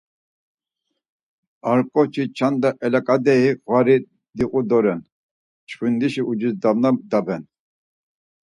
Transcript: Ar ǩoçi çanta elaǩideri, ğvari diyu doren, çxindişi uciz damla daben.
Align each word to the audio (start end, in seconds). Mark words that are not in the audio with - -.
Ar 1.69 1.79
ǩoçi 1.91 2.23
çanta 2.37 2.69
elaǩideri, 2.85 3.51
ğvari 3.65 3.97
diyu 4.37 4.61
doren, 4.69 5.01
çxindişi 5.67 6.21
uciz 6.29 6.53
damla 6.61 6.89
daben. 7.11 7.43